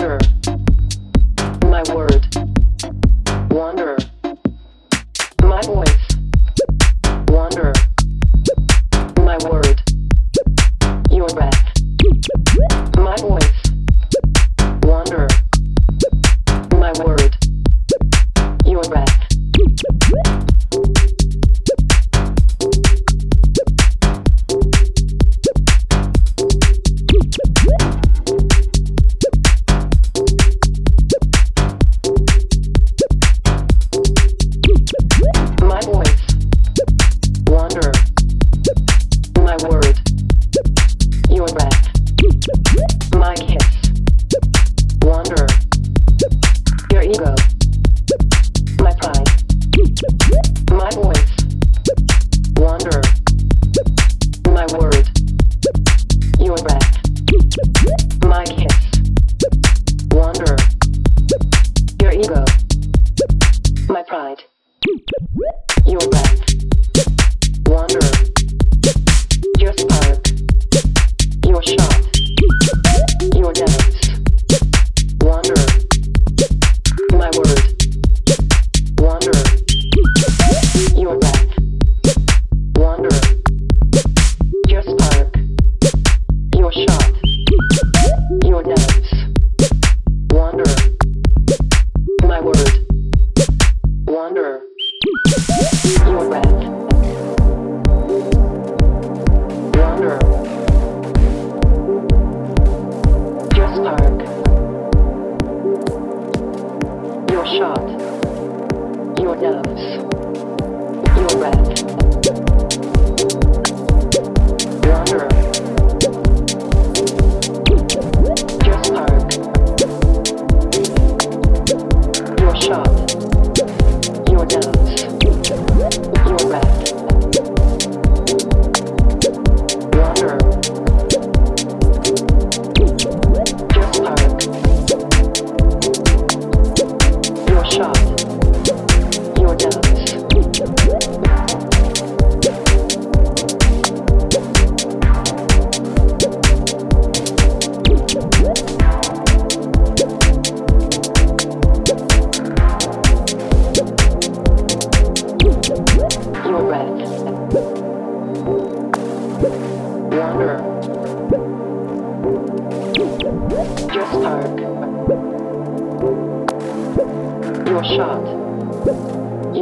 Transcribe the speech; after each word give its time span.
her. 0.00 0.37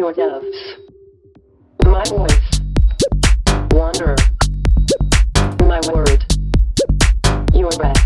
your 0.06 0.12
doves. 0.12 0.76
My 1.84 2.04
voice. 2.04 2.60
Wanderer. 3.72 4.16
My 5.66 5.80
word. 5.92 6.24
Your 7.52 7.70
breath. 7.70 8.05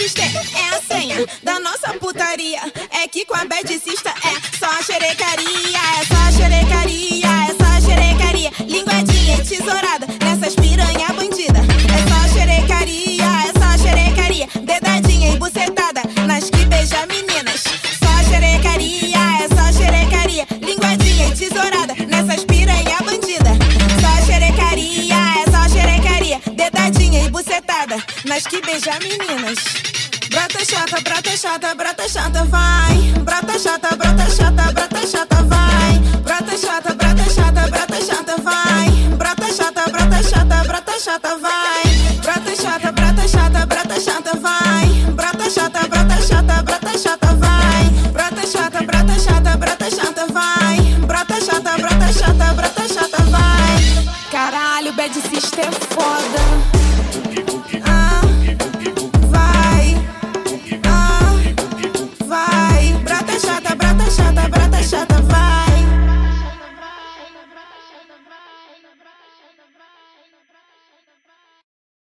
you 0.00 0.08
step. 0.08 0.79